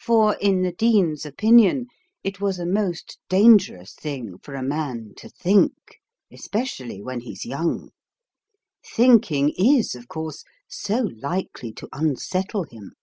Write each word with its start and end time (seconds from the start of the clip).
For, 0.00 0.34
in 0.40 0.62
the 0.62 0.72
Dean's 0.72 1.24
opinion, 1.24 1.86
it 2.24 2.40
was 2.40 2.58
a 2.58 2.66
most 2.66 3.20
dangerous 3.28 3.94
thing 3.94 4.36
for 4.38 4.56
a 4.56 4.64
man 4.64 5.12
to 5.18 5.28
think, 5.28 6.00
especially 6.32 7.00
when 7.00 7.20
he's 7.20 7.46
young; 7.46 7.90
thinking 8.84 9.50
is, 9.56 9.94
of 9.94 10.08
course, 10.08 10.42
so 10.66 11.02
likely 11.22 11.70
to 11.74 11.88
unsettle 11.92 12.64
him! 12.64 12.94